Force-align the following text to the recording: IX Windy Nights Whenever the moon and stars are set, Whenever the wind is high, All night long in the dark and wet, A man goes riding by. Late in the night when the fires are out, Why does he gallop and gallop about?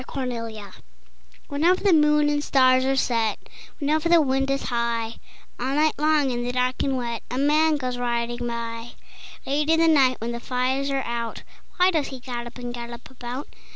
IX 0.01 0.15
Windy 0.15 0.35
Nights 0.59 0.81
Whenever 1.47 1.83
the 1.83 1.93
moon 1.93 2.27
and 2.27 2.43
stars 2.43 2.83
are 2.85 2.95
set, 2.95 3.37
Whenever 3.77 4.09
the 4.09 4.19
wind 4.19 4.49
is 4.49 4.63
high, 4.69 5.17
All 5.59 5.75
night 5.75 5.93
long 5.99 6.31
in 6.31 6.43
the 6.43 6.51
dark 6.51 6.81
and 6.81 6.97
wet, 6.97 7.21
A 7.29 7.37
man 7.37 7.75
goes 7.77 7.99
riding 7.99 8.47
by. 8.47 8.93
Late 9.45 9.69
in 9.69 9.79
the 9.79 9.87
night 9.87 10.19
when 10.19 10.31
the 10.31 10.39
fires 10.39 10.89
are 10.89 11.03
out, 11.03 11.43
Why 11.77 11.91
does 11.91 12.07
he 12.07 12.19
gallop 12.19 12.57
and 12.57 12.73
gallop 12.73 13.11
about? 13.11 13.47